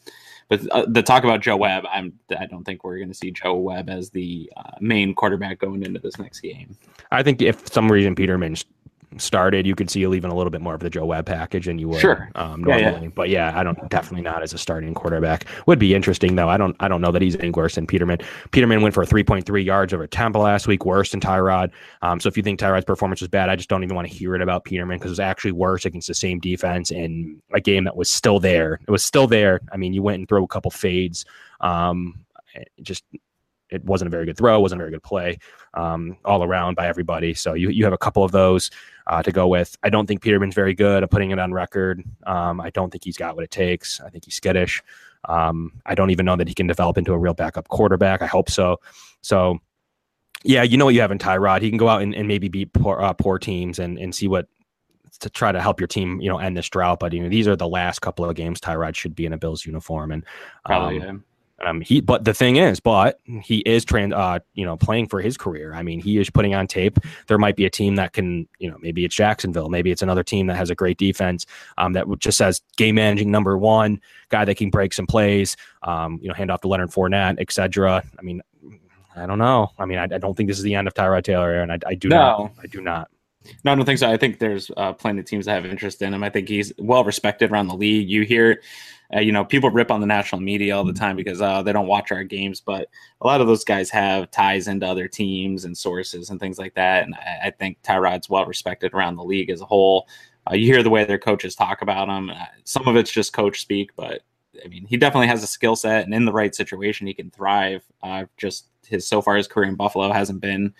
[0.49, 3.31] but uh, the talk about Joe Webb, I'm I don't think we're going to see
[3.31, 6.77] Joe Webb as the uh, main quarterback going into this next game.
[7.11, 8.65] I think if some reason Peterman's
[9.17, 11.65] started, you could see you leaving a little bit more of the Joe Webb package
[11.65, 12.29] than you would sure.
[12.35, 12.83] um, normally.
[12.83, 13.09] Yeah, yeah.
[13.15, 15.45] But yeah, I don't definitely not as a starting quarterback.
[15.65, 16.49] Would be interesting though.
[16.49, 18.19] I don't I don't know that he's any worse than Peterman.
[18.51, 21.71] Peterman went for 3.3 yards over Tampa last week, worse than Tyrod.
[22.01, 24.13] Um, so if you think Tyrod's performance was bad, I just don't even want to
[24.13, 27.61] hear it about Peterman because it was actually worse against the same defense in a
[27.61, 28.79] game that was still there.
[28.87, 29.61] It was still there.
[29.71, 31.25] I mean, you went and threw a couple fades.
[31.61, 32.25] Um,
[32.81, 33.03] just
[33.69, 35.39] it wasn't a very good throw, wasn't a very good play
[35.73, 37.33] um, all around by everybody.
[37.33, 38.71] So you, you have a couple of those
[39.07, 39.77] uh, to go with.
[39.83, 42.03] I don't think Peterman's very good at putting it on record.
[42.25, 43.99] Um, I don't think he's got what it takes.
[44.01, 44.81] I think he's skittish.
[45.25, 48.21] Um, I don't even know that he can develop into a real backup quarterback.
[48.21, 48.79] I hope so.
[49.21, 49.59] So,
[50.43, 51.61] yeah, you know what you have in Tyrod.
[51.61, 54.27] He can go out and, and maybe beat poor, uh, poor teams and, and see
[54.27, 54.47] what
[55.19, 56.99] to try to help your team, you know, end this drought.
[56.99, 59.37] But you know, these are the last couple of games Tyrod should be in a
[59.37, 60.23] Bills uniform, and
[60.65, 61.23] probably um,
[61.65, 65.21] um, he, but the thing is, but he is trans, uh, you know, playing for
[65.21, 65.73] his career.
[65.73, 66.99] I mean, he is putting on tape.
[67.27, 70.23] There might be a team that can, you know, maybe it's Jacksonville, maybe it's another
[70.23, 71.45] team that has a great defense,
[71.77, 76.19] um, that just says game managing number one guy that can break some plays, um,
[76.21, 78.03] you know, hand off to Leonard Fournette, etc.
[78.17, 78.41] I mean,
[79.15, 79.71] I don't know.
[79.79, 81.79] I mean, I, I, don't think this is the end of Tyrod Taylor, and I,
[81.87, 82.17] I do no.
[82.17, 82.51] not.
[82.61, 83.09] I do not.
[83.63, 84.11] No, I don't think so.
[84.11, 86.23] I think there's uh, plenty of teams that have interest in him.
[86.23, 88.09] I think he's well respected around the league.
[88.09, 88.61] You hear
[89.15, 90.99] uh, you know, people rip on the national media all the mm-hmm.
[90.99, 92.89] time because uh, they don't watch our games, but
[93.21, 96.73] a lot of those guys have ties into other teams and sources and things like
[96.75, 97.03] that.
[97.03, 100.07] And I, I think Tyrod's well respected around the league as a whole.
[100.49, 102.29] Uh, you hear the way their coaches talk about him.
[102.29, 104.21] Uh, some of it's just coach speak, but
[104.63, 107.29] I mean, he definitely has a skill set, and in the right situation, he can
[107.31, 107.83] thrive.
[108.01, 110.73] Uh, just his so far his career in Buffalo hasn't been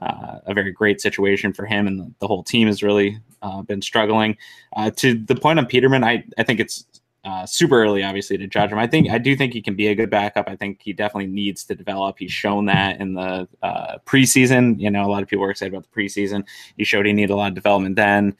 [0.00, 3.62] uh, a very great situation for him, and the, the whole team has really uh,
[3.62, 4.36] been struggling.
[4.74, 6.86] Uh, to the point on Peterman, I, I think it's
[7.24, 8.78] uh, super early, obviously, to judge him.
[8.78, 10.48] I think I do think he can be a good backup.
[10.48, 12.18] I think he definitely needs to develop.
[12.18, 14.80] He's shown that in the uh, preseason.
[14.80, 16.46] You know, a lot of people were excited about the preseason.
[16.76, 18.36] He showed he needed a lot of development then.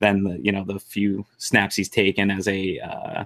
[0.00, 3.24] Then the you know the few snaps he's taken as a uh,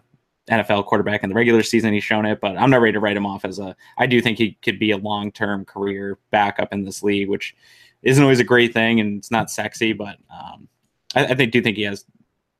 [0.50, 2.40] NFL quarterback in the regular season, he's shown it.
[2.40, 3.74] But I'm not ready to write him off as a.
[3.98, 7.54] I do think he could be a long term career backup in this league, which
[8.04, 10.68] isn't always a great thing and it's not sexy, but um,
[11.16, 12.04] I, I think, do think he has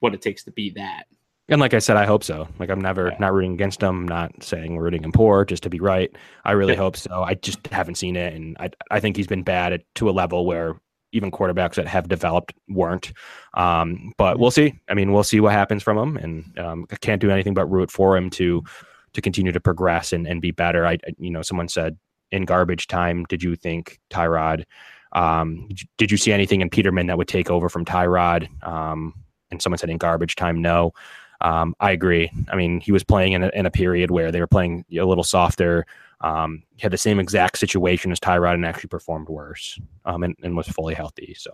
[0.01, 1.05] what it takes to be that.
[1.49, 2.49] And like I said, I hope so.
[2.59, 3.17] Like I'm never yeah.
[3.21, 6.11] not rooting against him, not saying rooting him poor, just to be right.
[6.45, 6.81] I really yeah.
[6.81, 7.23] hope so.
[7.23, 10.13] I just haven't seen it, and I I think he's been bad at, to a
[10.13, 10.77] level where
[11.13, 13.13] even quarterbacks that have developed weren't.
[13.55, 14.81] Um, but we'll see.
[14.89, 17.67] I mean, we'll see what happens from him, and um, I can't do anything but
[17.67, 18.63] root for him to
[19.13, 20.87] to continue to progress and, and be better.
[20.87, 21.99] I you know someone said
[22.33, 24.65] in garbage time, did you think Tyrod?
[25.13, 28.49] Um, did you see anything in Peterman that would take over from Tyrod?
[28.67, 29.15] Um,
[29.51, 30.93] and someone said in garbage time, no.
[31.45, 32.33] Um, I agree.
[32.49, 35.05] I mean, he was playing in a, in a period where they were playing a
[35.05, 35.87] little softer.
[36.23, 40.57] Um, had the same exact situation as Tyrod and actually performed worse um, and, and,
[40.57, 41.35] was fully healthy.
[41.39, 41.51] So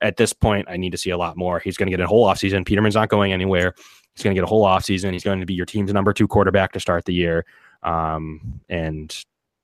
[0.00, 1.60] at this point, I need to see a lot more.
[1.60, 2.66] He's going to get a whole offseason.
[2.66, 3.72] Peterman's not going anywhere.
[4.16, 5.12] He's going to get a whole offseason.
[5.12, 7.46] He's going to be your team's number two quarterback to start the year.
[7.84, 9.16] Um, and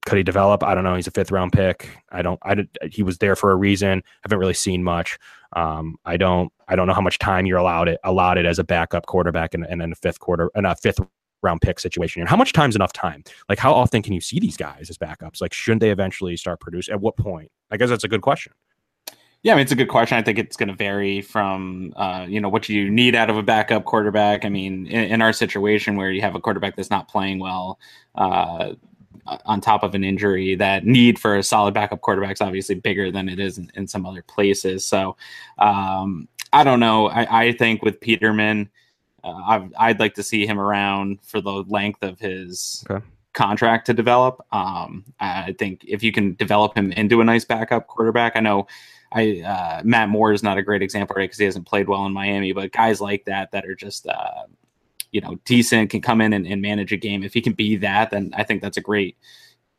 [0.07, 0.63] could he develop?
[0.63, 0.95] I don't know.
[0.95, 1.91] He's a fifth round pick.
[2.11, 2.39] I don't.
[2.43, 4.05] I did, he was there for a reason.
[4.23, 5.19] Haven't really seen much.
[5.55, 6.53] Um, I don't.
[6.69, 9.55] I don't know how much time you're allowed it allowed it as a backup quarterback
[9.55, 10.99] and in, in, a fifth quarter and a fifth
[11.43, 12.21] round pick situation.
[12.21, 13.23] And how much time's enough time?
[13.49, 15.41] Like how often can you see these guys as backups?
[15.41, 16.95] Like shouldn't they eventually start producing?
[16.95, 17.51] At what point?
[17.71, 18.53] I guess that's a good question.
[19.43, 20.19] Yeah, I mean, it's a good question.
[20.19, 23.37] I think it's going to vary from, uh, you know, what you need out of
[23.37, 24.45] a backup quarterback.
[24.45, 27.79] I mean, in, in, our situation where you have a quarterback that's not playing well,
[28.17, 28.73] uh,
[29.45, 33.11] on top of an injury, that need for a solid backup quarterback is obviously bigger
[33.11, 34.85] than it is in, in some other places.
[34.85, 35.17] So
[35.59, 37.09] um, I don't know.
[37.09, 38.71] I, I think with Peterman,
[39.25, 43.05] uh, i would like to see him around for the length of his okay.
[43.33, 44.45] contract to develop.
[44.53, 48.69] Um, I think if you can develop him into a nice backup quarterback, I know
[49.12, 51.25] I uh, Matt Moore is not a great example, right?
[51.25, 54.45] Because he hasn't played well in Miami, but guys like that that are just uh,
[55.12, 57.23] you know decent can come in and, and, manage a game.
[57.23, 59.16] If he can be that, then I think that's a great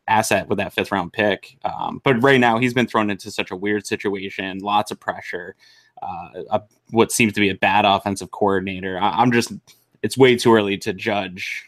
[0.08, 1.58] asset with that fifth round pick.
[1.64, 5.56] Um, but right now, he's been thrown into such a weird situation, lots of pressure.
[6.02, 6.62] Uh, a,
[6.92, 9.00] what seems to be a bad offensive coordinator.
[9.00, 9.52] I, I'm just,
[10.04, 11.66] it's way too early to judge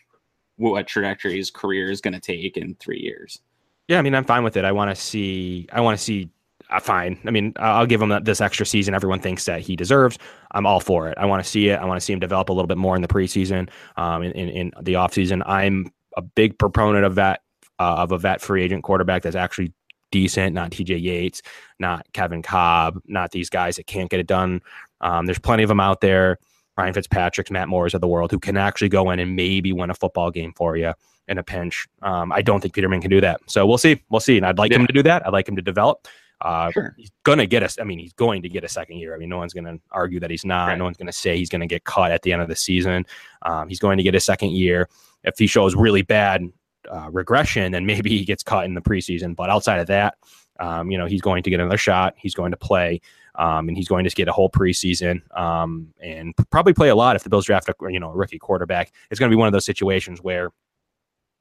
[0.57, 3.39] what trajectory his career is going to take in three years.
[3.87, 4.65] Yeah, I mean, I'm fine with it.
[4.65, 6.29] I want to see, I want to see
[6.69, 7.19] uh, fine.
[7.25, 10.17] I mean, I'll give him this extra season everyone thinks that he deserves.
[10.51, 11.17] I'm all for it.
[11.17, 11.79] I want to see it.
[11.79, 14.31] I want to see him develop a little bit more in the preseason, um, in,
[14.33, 15.41] in, in the offseason.
[15.45, 17.41] I'm a big proponent of that,
[17.79, 19.73] uh, of a vet free agent quarterback that's actually
[20.11, 21.41] decent, not TJ Yates,
[21.79, 24.61] not Kevin Kolb, not these guys that can't get it done.
[25.01, 26.37] Um, there's plenty of them out there.
[26.77, 29.89] Ryan Fitzpatrick's, Matt Moore's of the world who can actually go in and maybe win
[29.89, 30.93] a football game for you
[31.27, 31.87] in a pinch.
[32.01, 33.41] Um, I don't think Peterman can do that.
[33.47, 34.01] So we'll see.
[34.09, 34.37] We'll see.
[34.37, 34.79] And I'd like yeah.
[34.79, 35.25] him to do that.
[35.25, 36.07] I'd like him to develop.
[36.41, 36.95] Uh, sure.
[36.97, 37.77] He's going to get us.
[37.79, 39.13] I mean, he's going to get a second year.
[39.13, 40.67] I mean, no one's going to argue that he's not.
[40.67, 40.77] Right.
[40.77, 42.55] No one's going to say he's going to get cut at the end of the
[42.55, 43.05] season.
[43.41, 44.87] Um, he's going to get a second year.
[45.23, 46.45] If he shows really bad
[46.89, 49.35] uh, regression, then maybe he gets cut in the preseason.
[49.35, 50.15] But outside of that,
[50.59, 52.15] um, you know, he's going to get another shot.
[52.17, 53.01] He's going to play.
[53.35, 57.15] Um, and he's going to get a whole preseason um, and probably play a lot
[57.15, 58.91] if the Bills draft a you know a rookie quarterback.
[59.09, 60.49] It's going to be one of those situations where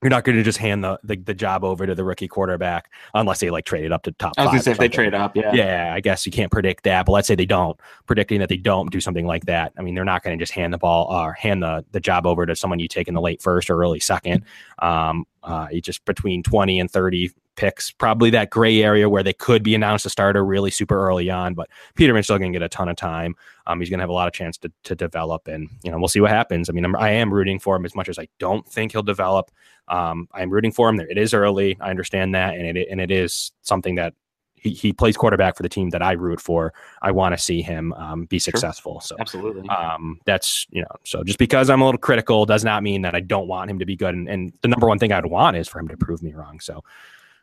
[0.02, 2.90] you're not going to just hand the, the, the job over to the rookie quarterback
[3.14, 4.32] unless they like trade it up to top.
[4.38, 5.92] I was going to say if they trade up, yeah, yeah.
[5.92, 7.78] I guess you can't predict that, but let's say they don't.
[8.06, 9.72] Predicting that they don't do something like that.
[9.76, 12.26] I mean, they're not going to just hand the ball or hand the the job
[12.26, 14.44] over to someone you take in the late first or early second.
[14.78, 19.62] Um, uh, just between twenty and thirty picks, probably that gray area where they could
[19.64, 21.54] be announced a starter really super early on.
[21.54, 23.34] But Peterman's still going to get a ton of time.
[23.66, 25.98] Um, he's going to have a lot of chance to, to develop, and you know
[25.98, 26.70] we'll see what happens.
[26.70, 29.02] I mean, I'm, I am rooting for him as much as I don't think he'll
[29.02, 29.50] develop.
[29.88, 30.96] Um, I'm rooting for him.
[30.96, 31.76] There, it is early.
[31.80, 34.14] I understand that, and it and it is something that
[34.54, 36.72] he, he plays quarterback for the team that I root for.
[37.02, 39.00] I want to see him um, be successful.
[39.00, 40.96] So absolutely, um, that's you know.
[41.04, 43.78] So just because I'm a little critical does not mean that I don't want him
[43.80, 44.14] to be good.
[44.14, 46.60] And, and the number one thing I'd want is for him to prove me wrong.
[46.60, 46.84] So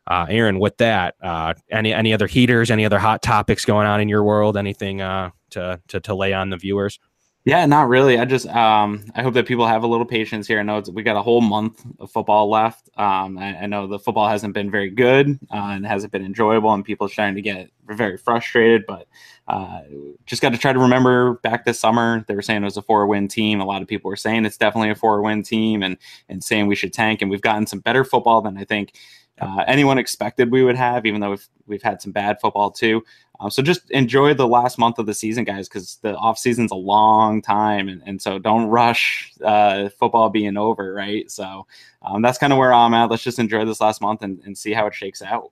[0.07, 4.01] uh, Aaron, with that, uh, any any other heaters, any other hot topics going on
[4.01, 4.57] in your world?
[4.57, 6.99] Anything uh, to, to to lay on the viewers?
[7.45, 8.17] Yeah, not really.
[8.17, 10.59] I just um, I hope that people have a little patience here.
[10.59, 12.89] I know we got a whole month of football left.
[12.97, 16.73] Um, I, I, know the football hasn't been very good uh, and hasn't been enjoyable,
[16.73, 18.85] and people are starting to get very frustrated.
[18.87, 19.07] But
[19.47, 19.81] uh,
[20.25, 22.81] just got to try to remember back this summer they were saying it was a
[22.81, 23.61] four win team.
[23.61, 26.65] A lot of people were saying it's definitely a four win team, and and saying
[26.65, 27.21] we should tank.
[27.21, 28.93] And we've gotten some better football than I think
[29.41, 33.04] uh, anyone expected we would have, even though we've, we've had some bad football too.
[33.39, 36.71] Um, so just enjoy the last month of the season, guys, because the off season's
[36.71, 41.30] a long time, and, and so don't rush uh, football being over, right?
[41.30, 41.67] So
[42.02, 43.10] um, that's kind of where I'm at.
[43.10, 45.52] Let's just enjoy this last month and, and see how it shakes out.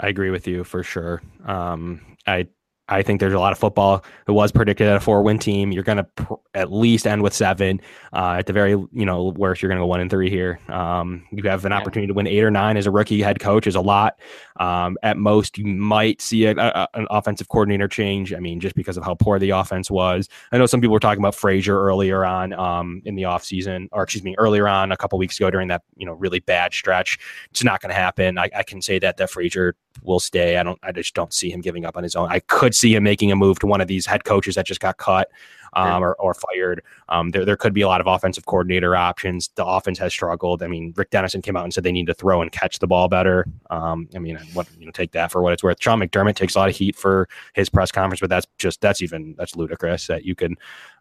[0.00, 1.20] I agree with you for sure.
[1.44, 2.46] Um, I
[2.88, 4.04] I think there's a lot of football.
[4.26, 5.72] It was predicted at a four win team.
[5.72, 7.80] You're going to pr- at least end with seven.
[8.12, 10.58] Uh, at the very, you know, worst, you're going to go one and three here.
[10.68, 11.78] Um, you have an yeah.
[11.78, 14.18] opportunity to win eight or nine as a rookie head coach is a lot.
[14.58, 18.32] Um, at most, you might see a, a, an offensive coordinator change.
[18.32, 20.28] I mean, just because of how poor the offense was.
[20.52, 24.02] I know some people were talking about Frazier earlier on um, in the offseason, or
[24.02, 27.18] excuse me, earlier on a couple weeks ago during that, you know, really bad stretch.
[27.50, 28.38] It's not going to happen.
[28.38, 30.56] I, I, can say that that Frazier will stay.
[30.56, 30.78] I don't.
[30.82, 32.28] I just don't see him giving up on his own.
[32.30, 34.80] I could see him making a move to one of these head coaches that just
[34.80, 35.28] got cut
[35.74, 36.82] um, or, or fired.
[37.08, 39.48] Um, there, there could be a lot of offensive coordinator options.
[39.54, 40.62] The offense has struggled.
[40.62, 42.86] I mean, Rick Dennison came out and said they need to throw and catch the
[42.86, 43.46] ball better.
[43.70, 45.78] Um, I mean, what you know, take that for what it's worth.
[45.80, 49.02] Sean McDermott takes a lot of heat for his press conference, but that's just that's
[49.02, 50.56] even that's ludicrous that you can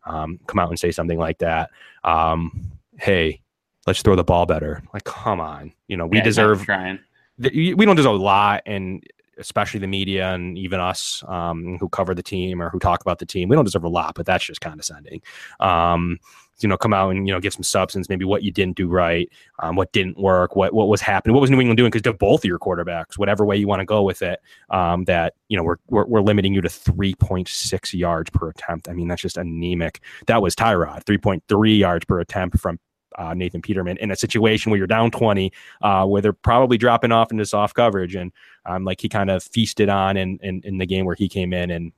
[0.06, 1.70] um, come out and say something like that.
[2.04, 3.42] Um, hey,
[3.86, 4.82] let's throw the ball better.
[4.94, 6.64] Like, come on, you know, we yeah, deserve.
[6.64, 7.00] Trying
[7.40, 9.04] we don't deserve a lot, and
[9.38, 13.20] especially the media and even us um, who cover the team or who talk about
[13.20, 15.22] the team, we don't deserve a lot, but that's just condescending.
[15.60, 16.20] Um,
[16.60, 18.88] you know, come out and you know give some substance, maybe what you didn't do
[18.88, 21.90] right, um, what didn't work, what what was happening, what was New England doing?
[21.90, 25.06] Because to both of your quarterbacks, whatever way you want to go with it, um,
[25.06, 28.90] that you know we're, we're, we're limiting you to three point six yards per attempt.
[28.90, 30.02] I mean that's just anemic.
[30.26, 32.80] That was Tyrod, three point three yards per attempt from
[33.18, 35.52] uh, Nathan Peterman in a situation where you're down 20,
[35.82, 38.16] uh, where they're probably dropping off into soft coverage.
[38.16, 38.32] And
[38.66, 41.54] um, like he kind of feasted on in, in, in, the game where he came
[41.54, 41.92] in and,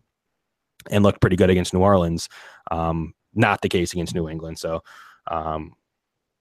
[0.89, 2.29] and looked pretty good against New Orleans.
[2.71, 4.59] Um, not the case against New England.
[4.59, 4.81] So
[5.27, 5.73] um,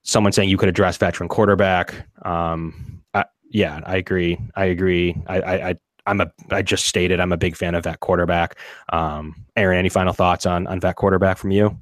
[0.02, 2.06] someone saying you could address veteran quarterback.
[2.24, 4.38] Um, I, yeah, I agree.
[4.54, 5.16] I agree.
[5.26, 5.74] I, I, I
[6.06, 8.58] I'm a I just stated I'm a big fan of that quarterback.
[8.90, 11.78] Um, Aaron, any final thoughts on on that quarterback from you?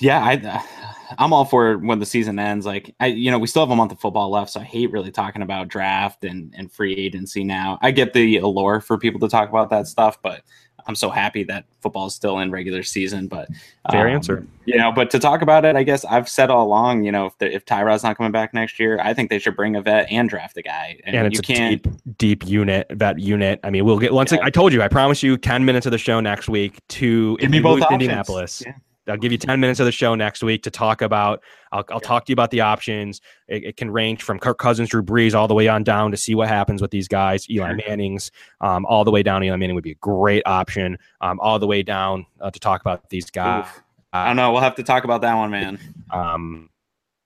[0.00, 0.64] Yeah, I
[1.18, 2.66] I'm all for when the season ends.
[2.66, 4.90] Like I, you know, we still have a month of football left, so I hate
[4.92, 7.78] really talking about draft and and free agency now.
[7.82, 10.42] I get the allure for people to talk about that stuff, but
[10.86, 13.28] I'm so happy that football is still in regular season.
[13.28, 13.48] But
[13.90, 14.46] fair um, answer.
[14.64, 17.04] You know, but to talk about it, I guess I've said all along.
[17.04, 19.56] You know, if the, if Tyrod's not coming back next year, I think they should
[19.56, 20.98] bring a vet and draft a guy.
[21.04, 23.60] And, and it's you a can't deep, deep unit vet unit.
[23.64, 24.32] I mean, we'll get once.
[24.32, 24.38] Yeah.
[24.42, 27.50] I told you, I promise you, ten minutes of the show next week to Give
[27.50, 28.62] me both Indianapolis.
[28.64, 28.74] Yeah.
[29.10, 31.42] I'll give you 10 minutes of the show next week to talk about.
[31.72, 33.20] I'll, I'll talk to you about the options.
[33.48, 36.16] It, it, can range from Kirk Cousins, Drew Brees, all the way on down to
[36.16, 37.48] see what happens with these guys.
[37.50, 39.42] Eli Manning's, um, all the way down.
[39.42, 40.96] Eli Manning would be a great option.
[41.20, 43.66] Um, all the way down uh, to talk about these guys.
[43.66, 43.82] Oof.
[44.12, 44.52] I don't know.
[44.52, 45.78] We'll have to talk about that one, man.
[46.10, 46.70] Um,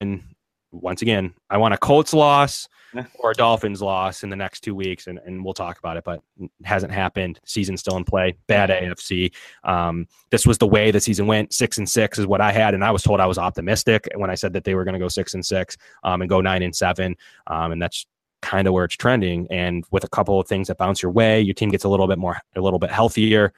[0.00, 0.22] and
[0.70, 2.68] once again, I want a Colts loss
[3.18, 6.04] or a Dolphins loss in the next two weeks, and, and we'll talk about it.
[6.04, 7.40] But it hasn't happened.
[7.44, 8.34] Season still in play.
[8.46, 9.32] Bad AFC.
[9.64, 11.52] Um, this was the way the season went.
[11.52, 14.30] Six and six is what I had, and I was told I was optimistic when
[14.30, 16.62] I said that they were going to go six and six um, and go nine
[16.62, 18.06] and seven, um, and that's
[18.42, 19.46] kind of where it's trending.
[19.50, 22.06] And with a couple of things that bounce your way, your team gets a little
[22.06, 23.52] bit more, a little bit healthier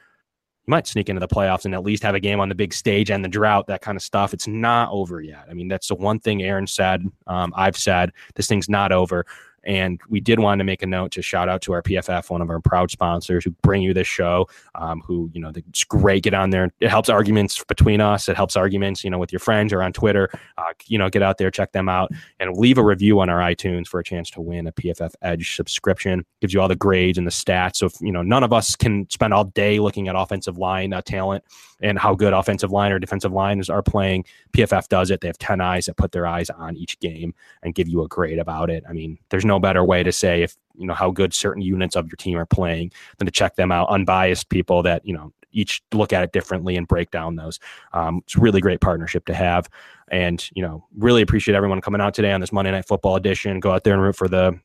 [0.67, 2.75] you might sneak into the playoffs and at least have a game on the big
[2.75, 4.35] stage and the drought, that kind of stuff.
[4.35, 5.47] It's not over yet.
[5.49, 7.05] I mean, that's the one thing Aaron said.
[7.29, 9.27] Um, I've said this thing's not over.
[9.67, 12.41] And we did want to make a note to shout out to our PFF, one
[12.41, 16.23] of our proud sponsors who bring you this show, um, who, you know, it's great.
[16.23, 16.71] Get on there.
[16.81, 18.29] It helps arguments between us.
[18.29, 20.31] It helps arguments, you know, with your friends or on Twitter.
[20.57, 23.41] Uh, you know, get out there, check them out, and leave a review on our
[23.41, 26.25] iTunes for a chance to win a PFF Edge subscription.
[26.41, 27.77] Gives you all the grades and the stats.
[27.77, 30.93] So, if, you know, none of us can spend all day looking at offensive line
[30.93, 31.43] uh, talent
[31.83, 34.25] and how good offensive line or defensive lines are playing.
[34.53, 35.21] PFF does it.
[35.21, 38.09] They have 10 eyes that put their eyes on each game and give you a
[38.09, 38.85] grade about it.
[38.89, 41.97] I mean, there's no better way to say if, you know, how good certain units
[41.97, 43.89] of your team are playing than to check them out.
[43.89, 47.59] Unbiased people that, you know, each look at it differently and break down those.
[47.93, 49.69] Um, it's really great partnership to have.
[50.11, 53.59] And, you know, really appreciate everyone coming out today on this Monday Night Football edition.
[53.61, 54.59] Go out there and root for the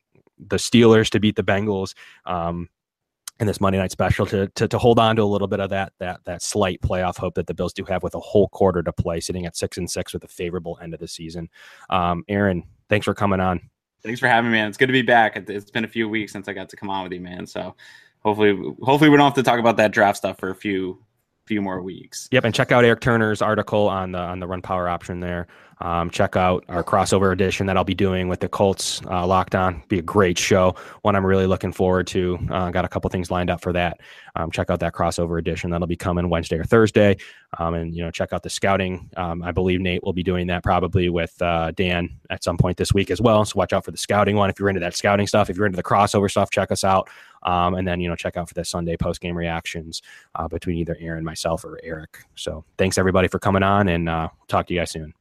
[0.50, 1.94] the Steelers to beat the Bengals.
[2.26, 2.68] Um,
[3.40, 5.72] in this Monday night special to, to to hold on to a little bit of
[5.72, 8.84] that that that slight playoff hope that the Bills do have with a whole quarter
[8.84, 11.50] to play, sitting at six and six with a favorable end of the season.
[11.90, 13.70] Um, Aaron, thanks for coming on.
[14.04, 14.68] Thanks for having me, man.
[14.68, 15.36] It's good to be back.
[15.36, 17.46] It's been a few weeks since I got to come on with you, man.
[17.46, 17.76] So
[18.20, 21.04] hopefully, hopefully we don't have to talk about that draft stuff for a few
[21.46, 22.28] few more weeks.
[22.32, 25.48] Yep, and check out Eric Turner's article on the on the run power option there.
[25.82, 29.88] Um, check out our crossover edition that I'll be doing with the Colts uh, lockdown.
[29.88, 30.76] Be a great show.
[31.02, 32.38] One I'm really looking forward to.
[32.50, 34.00] Uh, got a couple things lined up for that.
[34.36, 37.18] Um, check out that crossover edition that'll be coming Wednesday or Thursday.
[37.58, 39.10] Um, and you know, check out the scouting.
[39.18, 42.78] Um, I believe Nate will be doing that probably with uh, Dan at some point
[42.78, 43.44] this week as well.
[43.44, 44.50] So watch out for the scouting one.
[44.50, 47.10] If you're into that scouting stuff, if you're into the crossover stuff, check us out.
[47.44, 50.02] Um, and then you know, check out for the Sunday post game reactions
[50.36, 52.20] uh, between either Aaron, myself, or Eric.
[52.36, 55.14] So thanks everybody for coming on, and uh, talk to you guys soon.